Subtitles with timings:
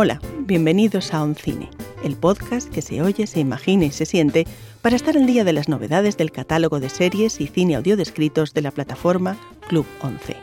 [0.00, 1.68] Hola, bienvenidos a Oncine,
[2.04, 4.46] el podcast que se oye, se imagina y se siente
[4.80, 8.62] para estar al día de las novedades del catálogo de series y cine audiodescritos de
[8.62, 9.36] la plataforma
[9.66, 10.36] Club 11.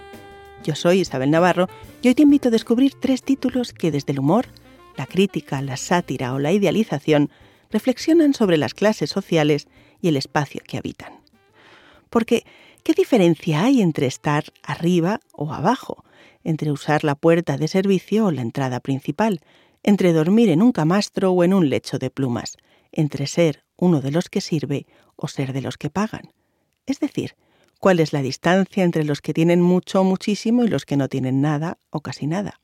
[0.65, 1.69] Yo soy Isabel Navarro
[2.01, 4.47] y hoy te invito a descubrir tres títulos que desde el humor,
[4.97, 7.29] la crítica, la sátira o la idealización
[7.71, 9.69] reflexionan sobre las clases sociales
[10.01, 11.13] y el espacio que habitan.
[12.09, 12.43] Porque,
[12.83, 16.03] ¿qué diferencia hay entre estar arriba o abajo?
[16.45, 19.41] Entre usar la puerta de servicio o la entrada principal,
[19.83, 22.55] entre dormir en un camastro o en un lecho de plumas,
[22.93, 24.85] entre ser uno de los que sirve
[25.17, 26.31] o ser de los que pagan.
[26.85, 27.35] Es decir,
[27.79, 31.09] cuál es la distancia entre los que tienen mucho o muchísimo y los que no
[31.09, 32.59] tienen nada o casi nada.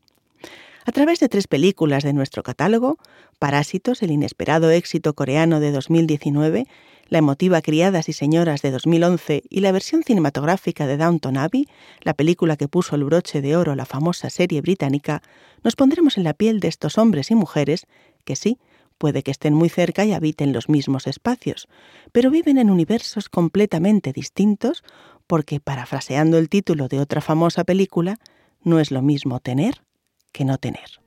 [0.86, 2.98] A través de tres películas de nuestro catálogo,
[3.38, 6.67] Parásitos, el inesperado éxito coreano de 2019,
[7.12, 11.68] la emotiva Criadas y Señoras de 2011 y la versión cinematográfica de Downton Abbey,
[12.04, 15.22] la película que puso el broche de oro a la famosa serie británica,
[15.62, 17.86] nos pondremos en la piel de estos hombres y mujeres
[18.23, 18.59] que sí,
[18.98, 21.68] puede que estén muy cerca y habiten los mismos espacios,
[22.14, 24.81] pero viven en universos completamente distintos
[25.28, 28.20] porque, parafraseando el título de otra famosa película,
[28.64, 29.84] no es lo mismo tener
[30.31, 31.02] que no tener.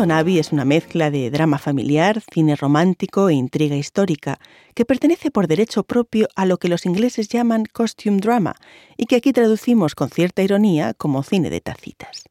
[0.00, 4.38] Downton es una mezcla de drama familiar, cine romántico e intriga histórica,
[4.74, 8.54] que pertenece por derecho propio a lo que los ingleses llaman costume drama
[8.96, 12.24] y que aquí traducimos con cierta ironía como cine de tacitas.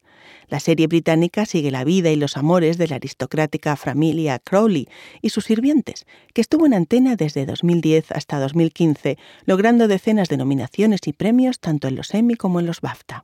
[0.48, 4.88] La serie británica sigue la vida y los amores de la aristocrática familia Crowley
[5.22, 11.02] y sus sirvientes, que estuvo en antena desde 2010 hasta 2015, logrando decenas de nominaciones
[11.06, 13.22] y premios tanto en los Emmy como en los BAFTA.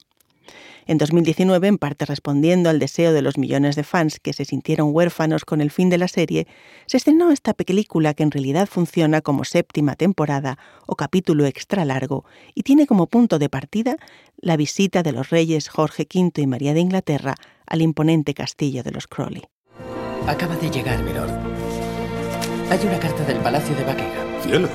[0.87, 4.91] En 2019, en parte respondiendo al deseo de los millones de fans que se sintieron
[4.93, 6.47] huérfanos con el fin de la serie,
[6.87, 12.25] se estrenó esta película que en realidad funciona como séptima temporada o capítulo extra largo
[12.55, 13.97] y tiene como punto de partida
[14.39, 17.35] la visita de los reyes Jorge V y María de Inglaterra
[17.67, 19.43] al imponente castillo de los Crowley.
[20.27, 21.31] Acaba de llegar, Milord.
[22.71, 24.43] Hay una carta del Palacio de Buckingham.
[24.43, 24.71] ¡Cielos!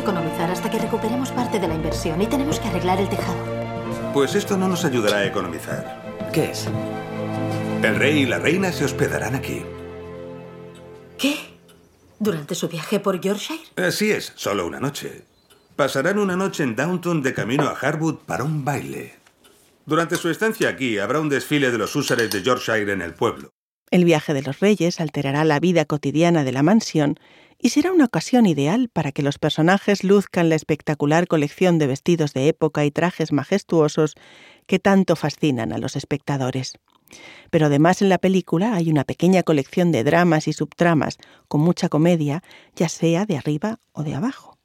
[0.00, 1.68] economizar hasta que recuperemos parte de
[2.00, 3.38] inversión y tenemos que arreglar el tejado.
[4.12, 6.30] Pues esto no nos ayudará a economizar.
[6.32, 6.66] ¿Qué es?
[7.82, 9.62] El rey y la reina se hospedarán aquí.
[11.18, 11.36] ¿Qué?
[12.18, 13.60] ¿Durante su viaje por Yorkshire?
[13.76, 15.24] Así es, solo una noche.
[15.76, 19.14] Pasarán una noche en Downton de camino a Harwood para un baile.
[19.86, 23.50] Durante su estancia aquí habrá un desfile de los húsares de Yorkshire en el pueblo.
[23.90, 27.18] El viaje de los reyes alterará la vida cotidiana de la mansión
[27.62, 32.32] y será una ocasión ideal para que los personajes luzcan la espectacular colección de vestidos
[32.32, 34.14] de época y trajes majestuosos
[34.66, 36.74] que tanto fascinan a los espectadores.
[37.50, 41.18] Pero además en la película hay una pequeña colección de dramas y subtramas
[41.48, 42.42] con mucha comedia,
[42.76, 44.56] ya sea de arriba o de abajo.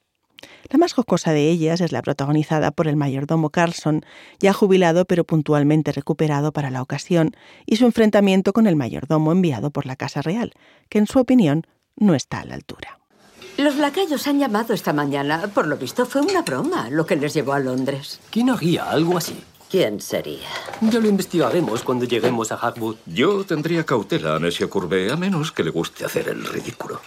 [0.69, 4.05] La más jocosa de ellas es la protagonizada por el mayordomo Carlson,
[4.39, 7.31] ya jubilado pero puntualmente recuperado para la ocasión,
[7.65, 10.53] y su enfrentamiento con el mayordomo enviado por la Casa Real,
[10.89, 11.65] que en su opinión
[11.97, 12.99] no está a la altura.
[13.57, 15.49] Los lacayos han llamado esta mañana.
[15.53, 18.19] Por lo visto fue una broma lo que les llevó a Londres.
[18.29, 19.41] ¿Quién haría algo así?
[19.69, 20.47] ¿Quién sería?
[20.81, 22.97] Ya lo investigaremos cuando lleguemos a Hackwood.
[23.05, 27.01] Yo tendría cautela, Monsieur Courbet, a menos que le guste hacer el ridículo.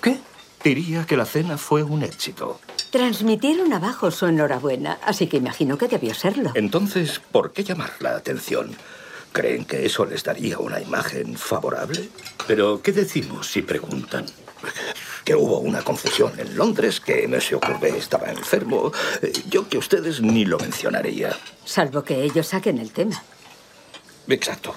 [0.00, 0.18] ¿Qué?
[0.62, 2.60] Diría que la cena fue un éxito.
[2.90, 6.52] Transmitieron abajo su enhorabuena, así que imagino que debió serlo.
[6.54, 8.70] Entonces, ¿por qué llamar la atención?
[9.34, 12.08] ¿Creen que eso les daría una imagen favorable?
[12.46, 14.26] Pero, ¿qué decimos si preguntan?
[15.24, 18.92] Que hubo una confusión en Londres, que Monsieur Courbet estaba enfermo.
[19.22, 21.36] Eh, yo que ustedes ni lo mencionaría.
[21.64, 23.24] Salvo que ellos saquen el tema.
[24.28, 24.72] Exacto.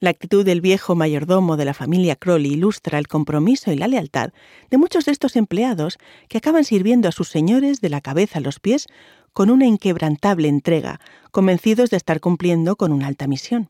[0.00, 4.30] La actitud del viejo mayordomo de la familia Crowley ilustra el compromiso y la lealtad
[4.70, 5.98] de muchos de estos empleados
[6.28, 8.88] que acaban sirviendo a sus señores de la cabeza a los pies
[9.32, 10.98] con una inquebrantable entrega,
[11.30, 13.68] convencidos de estar cumpliendo con una alta misión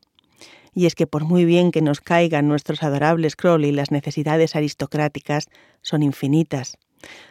[0.73, 5.47] y es que por muy bien que nos caigan nuestros adorables Crowley, las necesidades aristocráticas
[5.81, 6.77] son infinitas.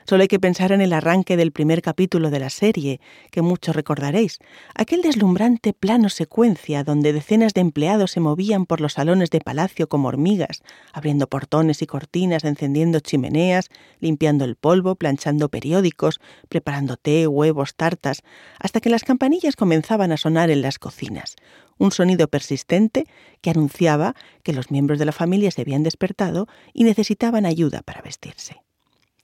[0.06, 3.00] Solo hay que pensar en el arranque del primer capítulo de la serie,
[3.30, 4.38] que muchos recordaréis,
[4.74, 9.88] aquel deslumbrante plano secuencia donde decenas de empleados se movían por los salones de palacio
[9.88, 10.62] como hormigas,
[10.92, 13.68] abriendo portones y cortinas, encendiendo chimeneas,
[14.00, 18.22] limpiando el polvo, planchando periódicos, preparando té, huevos, tartas,
[18.58, 21.36] hasta que las campanillas comenzaban a sonar en las cocinas,
[21.78, 23.06] un sonido persistente
[23.40, 28.02] que anunciaba que los miembros de la familia se habían despertado y necesitaban ayuda para
[28.02, 28.62] vestirse.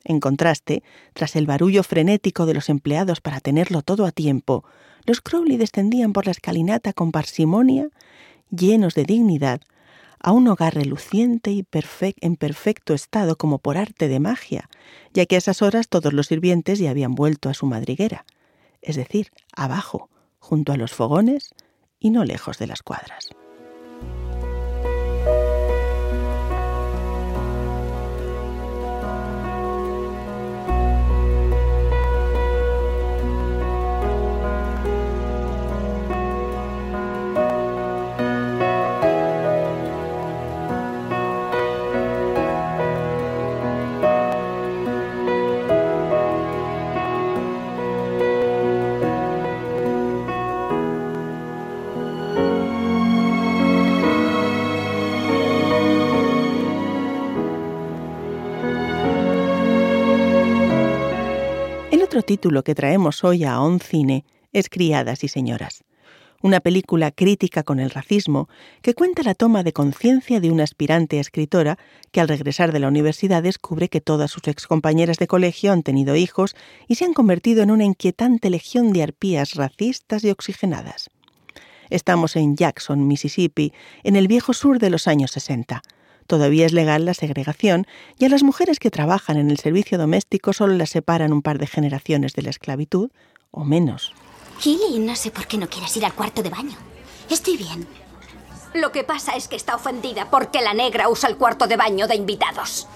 [0.08, 4.64] En contraste, tras el barullo frenético de los empleados para tenerlo todo a tiempo,
[5.05, 7.88] los Crowley descendían por la escalinata con parsimonia,
[8.50, 9.61] llenos de dignidad,
[10.20, 11.67] a un hogar reluciente y
[12.20, 14.70] en perfecto estado como por arte de magia,
[15.12, 18.25] ya que a esas horas todos los sirvientes ya habían vuelto a su madriguera,
[18.82, 21.52] es decir, abajo, junto a los fogones
[21.99, 23.31] y no lejos de las cuadras.
[62.26, 65.84] Título que traemos hoy a On Cine es Criadas y Señoras,
[66.43, 68.49] una película crítica con el racismo
[68.82, 71.78] que cuenta la toma de conciencia de una aspirante escritora
[72.11, 76.17] que al regresar de la universidad descubre que todas sus excompañeras de colegio han tenido
[76.17, 76.56] hijos
[76.88, 81.11] y se han convertido en una inquietante legión de arpías racistas y oxigenadas.
[81.90, 85.81] Estamos en Jackson, Mississippi, en el viejo sur de los años 60
[86.26, 87.87] Todavía es legal la segregación
[88.19, 91.58] y a las mujeres que trabajan en el servicio doméstico solo las separan un par
[91.58, 93.11] de generaciones de la esclavitud
[93.50, 94.12] o menos.
[94.58, 96.76] Gilly, no sé por qué no quieres ir al cuarto de baño.
[97.31, 97.87] Estoy bien.
[98.75, 102.06] Lo que pasa es que está ofendida porque la negra usa el cuarto de baño
[102.06, 102.87] de invitados.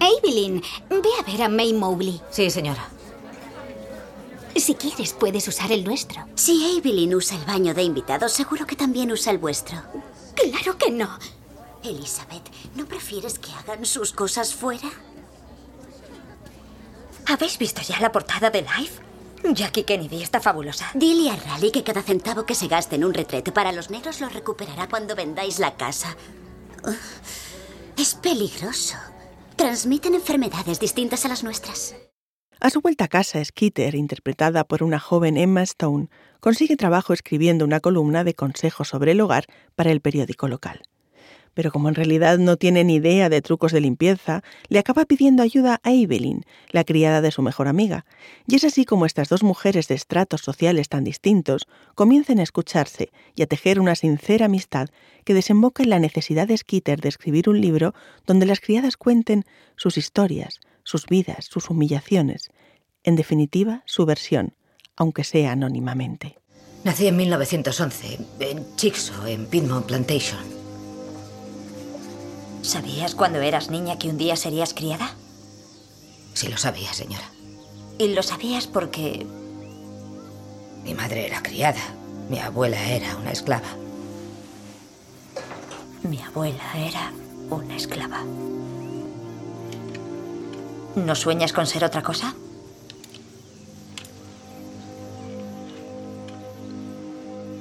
[0.00, 2.20] Evelyn, ve a ver a May Mowgli.
[2.30, 2.88] Sí, señora.
[4.58, 6.26] Si quieres, puedes usar el nuestro.
[6.34, 9.80] Si Evelyn usa el baño de invitados, seguro que también usa el vuestro.
[10.34, 11.18] Claro que no.
[11.82, 12.42] Elizabeth,
[12.74, 14.90] ¿no prefieres que hagan sus cosas fuera?
[17.26, 19.00] ¿Habéis visto ya la portada de Life?
[19.54, 20.90] Jackie Kennedy está fabulosa.
[20.92, 24.20] Dile a Rally que cada centavo que se gaste en un retrete para los negros
[24.20, 26.14] lo recuperará cuando vendáis la casa.
[27.96, 28.96] Es peligroso.
[29.56, 31.94] Transmiten enfermedades distintas a las nuestras.
[32.60, 36.08] A su vuelta a casa, Skeeter, interpretada por una joven Emma Stone,
[36.40, 39.46] consigue trabajo escribiendo una columna de consejos sobre el hogar
[39.76, 40.82] para el periódico local.
[41.54, 45.44] Pero como en realidad no tiene ni idea de trucos de limpieza, le acaba pidiendo
[45.44, 48.04] ayuda a Evelyn, la criada de su mejor amiga.
[48.48, 53.10] Y es así como estas dos mujeres de estratos sociales tan distintos comienzan a escucharse
[53.36, 54.88] y a tejer una sincera amistad
[55.24, 57.94] que desemboca en la necesidad de Skeeter de escribir un libro
[58.26, 59.44] donde las criadas cuenten
[59.76, 60.58] sus historias,
[60.88, 62.50] sus vidas, sus humillaciones,
[63.04, 64.54] en definitiva, su versión,
[64.96, 66.38] aunque sea anónimamente.
[66.82, 70.40] Nací en 1911, en Chickasaw, en Piedmont Plantation.
[72.62, 75.14] ¿Sabías cuando eras niña que un día serías criada?
[76.32, 77.30] Sí lo sabía, señora.
[77.98, 79.26] ¿Y lo sabías porque...
[80.84, 81.82] Mi madre era criada.
[82.30, 83.68] Mi abuela era una esclava.
[86.02, 87.12] Mi abuela era
[87.50, 88.24] una esclava.
[91.06, 92.34] ¿No sueñas con ser otra cosa?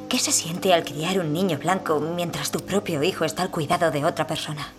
[0.10, 3.91] ¿Qué se siente al criar un niño blanco mientras tu propio hijo está al cuidado
[3.91, 4.74] de otra persona?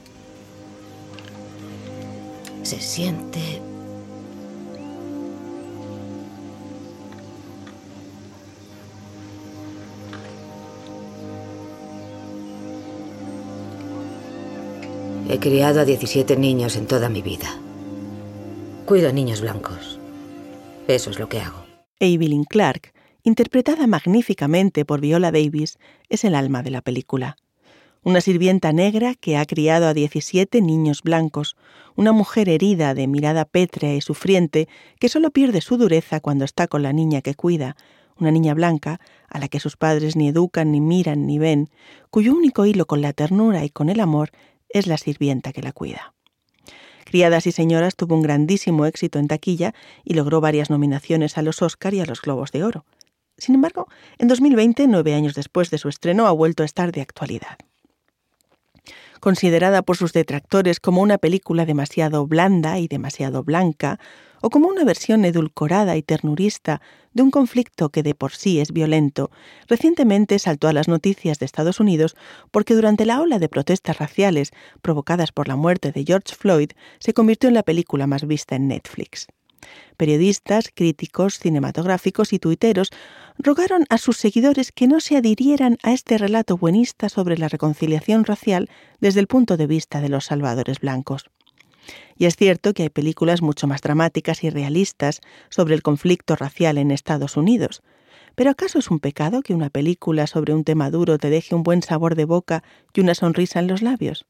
[2.63, 3.63] Se siente...
[15.31, 17.49] He criado a 17 niños en toda mi vida.
[18.89, 19.99] Cuido a niños blancos.
[20.87, 21.63] Eso es lo que hago.
[22.01, 25.79] Evelyn Clark, interpretada magníficamente por Viola Davis,
[26.09, 27.37] es el alma de la película.
[28.03, 31.55] Una sirvienta negra que ha criado a 17 niños blancos,
[31.97, 36.67] una mujer herida de mirada pétrea y sufriente que solo pierde su dureza cuando está
[36.67, 37.77] con la niña que cuida,
[38.19, 41.69] una niña blanca a la que sus padres ni educan, ni miran, ni ven,
[42.09, 44.31] cuyo único hilo con la ternura y con el amor
[44.71, 46.15] es la sirvienta que la cuida.
[47.09, 49.73] Criadas y Señoras tuvo un grandísimo éxito en taquilla
[50.05, 52.85] y logró varias nominaciones a los Oscar y a los Globos de Oro.
[53.39, 53.89] Sin embargo,
[54.19, 57.57] en 2020, nueve años después de su estreno, ha vuelto a estar de actualidad.
[59.21, 63.99] considerada por sus detractores como una película demasiado blanda y demasiado blanca,
[64.43, 66.81] o como una versión edulcorada y ternurista
[67.13, 69.31] de un conflicto que de por sí es violento,
[69.67, 72.17] recientemente saltó a las noticias de Estados Unidos
[72.51, 74.51] porque durante la ola de protestas raciales
[74.83, 78.69] provocadas por la muerte de George Floyd se convirtió en la película más vista en
[78.69, 79.27] Netflix.
[79.97, 82.91] Periodistas, críticos, cinematográficos y tuiteros
[83.39, 88.25] rogaron a sus seguidores que no se adhirieran a este relato buenista sobre la reconciliación
[88.25, 91.31] racial desde el punto de vista de los salvadores blancos.
[92.17, 96.79] Y es cierto que hay películas mucho más dramáticas y realistas sobre el conflicto racial
[96.79, 97.83] en Estados Unidos.
[98.35, 101.63] Pero ¿acaso es un pecado que una película sobre un tema duro te deje un
[101.63, 102.63] buen sabor de boca
[102.95, 104.27] y una sonrisa en los labios?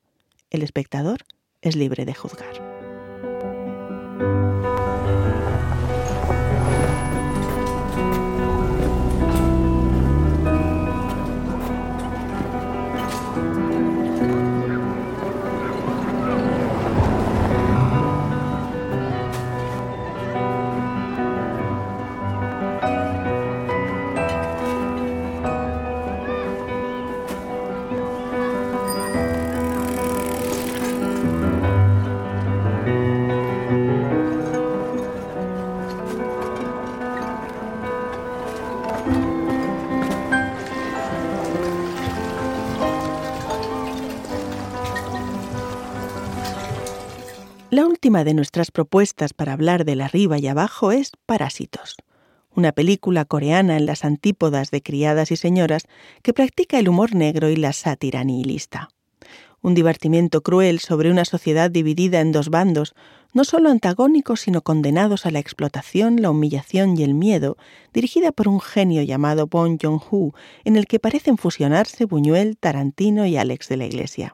[0.50, 1.24] El espectador
[1.60, 2.77] es libre de juzgar.
[48.08, 51.94] De nuestras propuestas para hablar del arriba y abajo es Parásitos,
[52.54, 55.82] una película coreana en las antípodas de criadas y señoras
[56.22, 58.88] que practica el humor negro y la sátira nihilista.
[59.60, 62.94] Un divertimiento cruel sobre una sociedad dividida en dos bandos,
[63.34, 67.58] no solo antagónicos sino condenados a la explotación, la humillación y el miedo,
[67.92, 70.32] dirigida por un genio llamado Bong Joon-ho,
[70.64, 74.32] en el que parecen fusionarse Buñuel, Tarantino y Alex de la Iglesia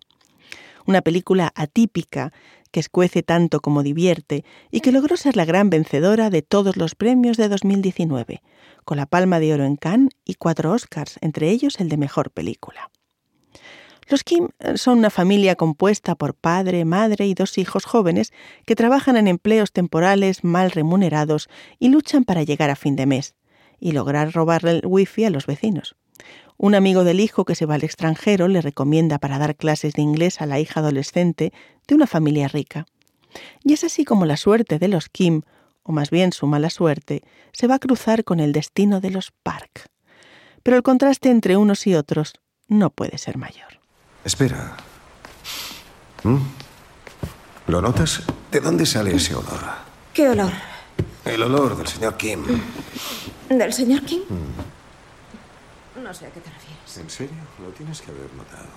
[0.86, 2.32] una película atípica
[2.70, 6.94] que escuece tanto como divierte y que logró ser la gran vencedora de todos los
[6.94, 8.42] premios de 2019,
[8.84, 12.30] con la Palma de Oro en Cannes y cuatro Oscars, entre ellos el de Mejor
[12.30, 12.90] Película.
[14.08, 18.32] Los Kim son una familia compuesta por padre, madre y dos hijos jóvenes
[18.66, 21.48] que trabajan en empleos temporales mal remunerados
[21.78, 23.34] y luchan para llegar a fin de mes
[23.80, 25.96] y lograr robarle el wifi a los vecinos.
[26.56, 30.02] Un amigo del hijo que se va al extranjero le recomienda para dar clases de
[30.02, 31.52] inglés a la hija adolescente
[31.86, 32.86] de una familia rica.
[33.62, 35.42] Y es así como la suerte de los Kim,
[35.82, 39.32] o más bien su mala suerte, se va a cruzar con el destino de los
[39.42, 39.90] Park.
[40.62, 42.34] Pero el contraste entre unos y otros
[42.68, 43.80] no puede ser mayor.
[44.24, 44.76] Espera.
[46.22, 46.38] ¿Mm?
[47.66, 48.22] ¿Lo notas?
[48.50, 49.60] ¿De dónde sale ese olor?
[50.12, 50.52] ¿Qué olor?
[51.24, 52.44] El olor del señor Kim.
[53.48, 54.22] ¿Del señor Kim?
[56.04, 56.98] No sé a qué te refieres.
[56.98, 57.42] ¿En serio?
[57.62, 58.68] Lo tienes que haber notado.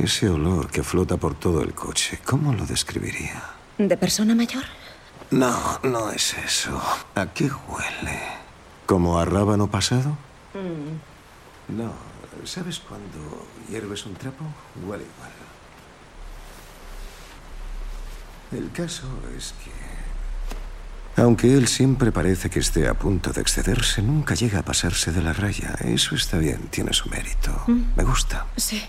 [0.00, 3.42] Ese olor que flota por todo el coche, ¿cómo lo describiría?
[3.76, 4.62] ¿De persona mayor?
[5.32, 6.80] No, no es eso.
[7.16, 8.22] ¿A qué huele?
[8.86, 10.10] ¿Como a rábano pasado?
[10.54, 11.76] Mm.
[11.76, 11.92] No.
[12.44, 14.44] ¿Sabes cuando hierves un trapo?
[14.86, 15.32] Huele igual.
[18.52, 19.89] El caso es que...
[21.16, 25.22] Aunque él siempre parece que esté a punto de excederse, nunca llega a pasarse de
[25.22, 25.74] la raya.
[25.80, 27.62] Eso está bien, tiene su mérito.
[27.66, 27.96] Mm.
[27.96, 28.46] Me gusta.
[28.56, 28.82] Sí.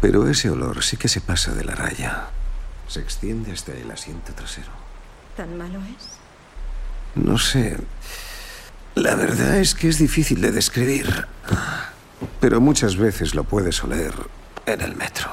[0.00, 2.28] Pero ese olor sí que se pasa de la raya.
[2.88, 4.70] Se extiende hasta el asiento trasero.
[5.36, 6.08] ¿Tan malo es?
[7.14, 7.78] No sé.
[8.94, 11.26] La verdad es que es difícil de describir.
[12.40, 14.14] Pero muchas veces lo puedes oler
[14.66, 15.30] en el metro.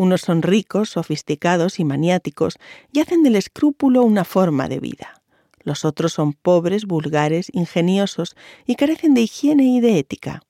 [0.00, 2.56] Unos son ricos, sofisticados y maniáticos
[2.90, 5.20] y hacen del escrúpulo una forma de vida.
[5.62, 10.40] Los otros son pobres, vulgares, ingeniosos y carecen de higiene y de ética.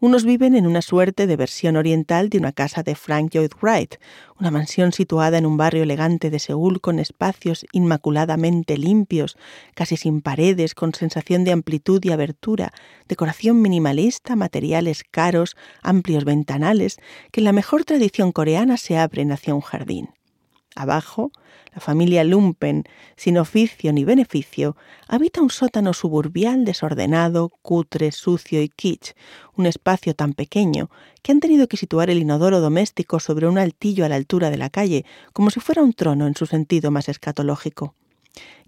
[0.00, 3.96] Unos viven en una suerte de versión oriental de una casa de Frank Lloyd Wright,
[4.38, 9.36] una mansión situada en un barrio elegante de Seúl con espacios inmaculadamente limpios,
[9.74, 12.72] casi sin paredes, con sensación de amplitud y abertura,
[13.08, 16.98] decoración minimalista, materiales caros, amplios ventanales,
[17.30, 20.08] que en la mejor tradición coreana se abren hacia un jardín.
[20.74, 21.32] Abajo,
[21.74, 22.84] la familia Lumpen,
[23.16, 24.76] sin oficio ni beneficio,
[25.08, 29.14] habita un sótano suburbial desordenado, cutre, sucio y kitsch,
[29.56, 30.90] un espacio tan pequeño
[31.22, 34.58] que han tenido que situar el inodoro doméstico sobre un altillo a la altura de
[34.58, 37.94] la calle, como si fuera un trono en su sentido más escatológico.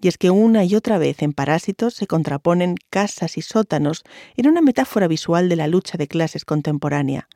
[0.00, 4.04] Y es que una y otra vez en Parásitos se contraponen casas y sótanos
[4.36, 7.28] en una metáfora visual de la lucha de clases contemporánea,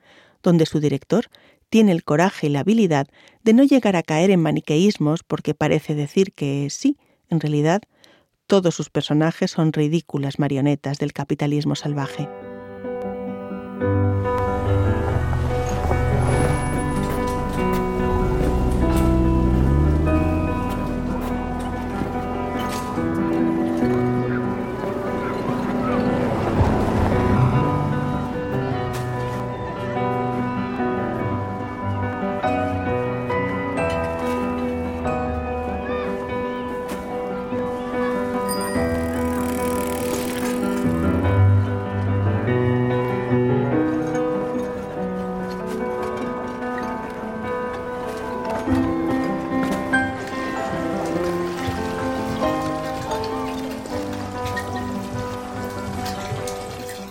[0.43, 1.31] donde su director
[1.71, 3.09] tiene el coraje y la habilidad
[3.43, 6.97] de no llegar a caer en maniqueísmos porque parece decir que sí,
[7.29, 7.83] en realidad,
[8.47, 12.29] todos sus personajes son ridículas marionetas del capitalismo salvaje.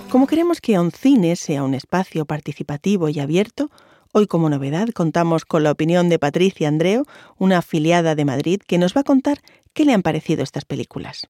[0.10, 3.70] Como queremos que Oncine sea un espacio participativo y abierto,
[4.14, 7.04] hoy como novedad contamos con la opinión de Patricia Andreo,
[7.38, 9.42] una afiliada de Madrid, que nos va a contar
[9.74, 11.28] qué le han parecido estas películas.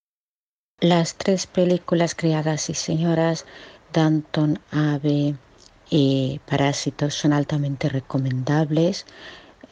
[0.80, 3.46] Las tres películas Criadas y Señoras,
[3.92, 5.36] Danton, Ave
[5.90, 9.06] y Parásitos son altamente recomendables.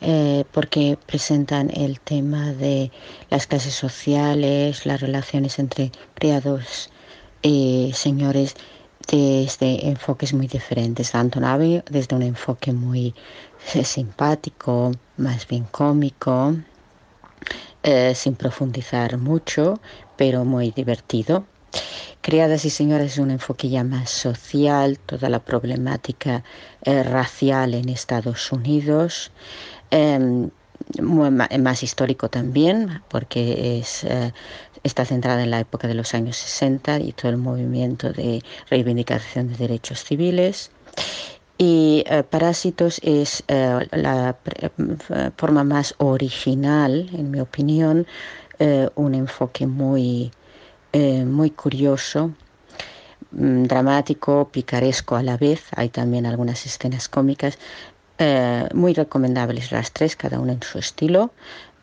[0.07, 2.91] Eh, porque presentan el tema de
[3.31, 6.91] las clases sociales, las relaciones entre criados
[7.41, 8.53] y señores
[9.07, 11.09] desde enfoques muy diferentes.
[11.09, 13.15] Tanto Nave desde un enfoque muy
[13.74, 16.55] eh, simpático, más bien cómico,
[17.81, 19.79] eh, sin profundizar mucho,
[20.17, 21.47] pero muy divertido.
[22.21, 26.43] Criadas y señoras es un enfoque ya más social, toda la problemática
[26.83, 29.31] racial en Estados Unidos.
[29.92, 30.50] Em,
[31.60, 34.06] más histórico también, porque es
[34.86, 39.48] está centrada en la época de los años 60 y todo el movimiento de reivindicación
[39.48, 40.70] de derechos civiles.
[41.58, 48.06] Y eh, Parásitos es eh, la eh, forma más original, en mi opinión,
[48.96, 50.32] un enfoque muy,
[50.94, 52.32] muy curioso,
[53.32, 55.65] mm, dramático, picaresco a la vez.
[55.75, 57.58] Hay también algunas escenas cómicas,
[58.74, 61.31] muy recomendables las tres, cada una en su estilo.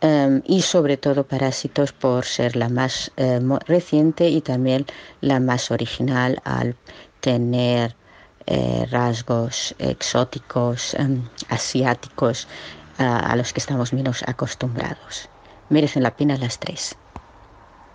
[0.02, 4.84] Em, y sobre todo Parásitos por ser la más eh, reciente y también
[5.20, 6.74] la más original al
[7.20, 7.94] tener
[8.46, 12.48] eh, rasgos exóticos, em, asiáticos,
[12.98, 15.28] a los que estamos menos acostumbrados.
[15.70, 16.96] Merecen la pena las tres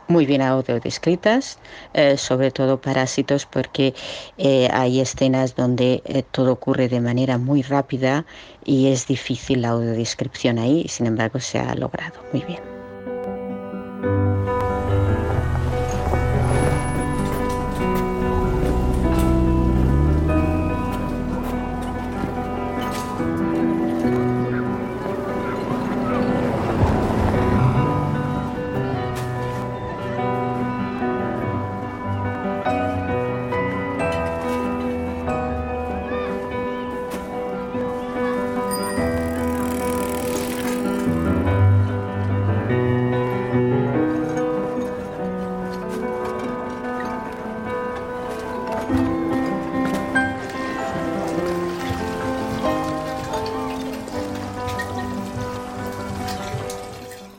[0.08, 1.60] muy bien audio descritas,
[1.94, 3.94] eh, sobre todo parásitos, porque
[4.38, 8.26] eh, hay escenas donde eh, todo ocurre de manera muy rápida
[8.64, 14.37] y es difícil la audiodescripción ahí, sin embargo se ha logrado muy bien.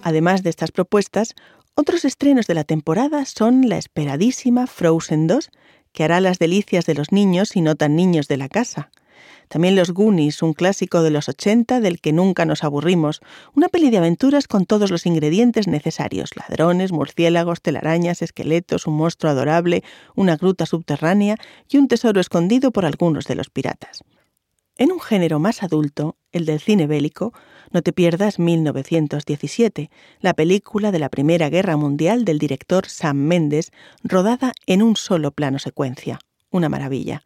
[0.09, 1.35] Además de estas propuestas,
[1.75, 5.51] otros estrenos de la temporada son la esperadísima Frozen 2,
[5.93, 8.91] que hará las delicias de los niños y no tan niños de la casa.
[9.49, 13.21] También Los Goonies, un clásico de los 80 del que nunca nos aburrimos,
[13.55, 19.31] una peli de aventuras con todos los ingredientes necesarios, ladrones, murciélagos, telarañas, esqueletos, un monstruo
[19.31, 19.85] adorable,
[20.17, 21.37] una gruta subterránea
[21.69, 24.05] y un tesoro escondido por algunos de los piratas.
[24.77, 27.33] En un género más adulto, el del cine bélico,
[27.71, 33.73] no te pierdas 1917, la película de la Primera Guerra Mundial del director Sam Mendes,
[34.03, 36.19] rodada en un solo plano secuencia.
[36.51, 37.23] Una maravilla.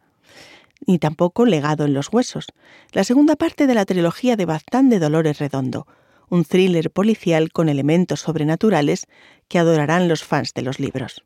[0.87, 2.47] Ni tampoco Legado en los Huesos,
[2.93, 5.87] la segunda parte de la trilogía de Baztán de Dolores Redondo,
[6.29, 9.07] un thriller policial con elementos sobrenaturales
[9.49, 11.23] que adorarán los fans de los libros.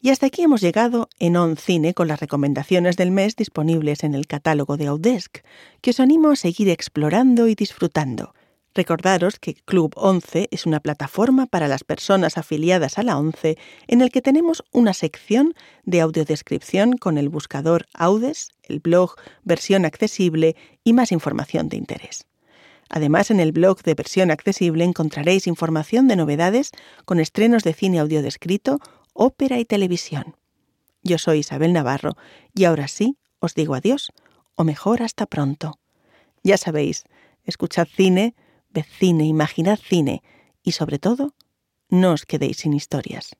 [0.00, 4.14] Y hasta aquí hemos llegado en On Cine con las recomendaciones del mes disponibles en
[4.14, 5.38] el catálogo de Audesk,
[5.80, 8.32] que os animo a seguir explorando y disfrutando.
[8.74, 13.58] Recordaros que Club 11 es una plataforma para las personas afiliadas a la 11
[13.88, 19.84] en el que tenemos una sección de audiodescripción con el buscador Audes, el blog versión
[19.84, 22.24] accesible y más información de interés.
[22.88, 26.70] Además, en el blog de versión accesible encontraréis información de novedades
[27.04, 28.78] con estrenos de cine audiodescrito
[29.18, 30.36] ópera y televisión.
[31.02, 32.16] Yo soy Isabel Navarro
[32.54, 34.12] y ahora sí os digo adiós,
[34.54, 35.78] o mejor hasta pronto.
[36.42, 37.04] Ya sabéis,
[37.44, 38.34] escuchad cine,
[38.70, 40.22] ved cine, imaginad cine
[40.62, 41.34] y sobre todo,
[41.88, 43.36] no os quedéis sin historias.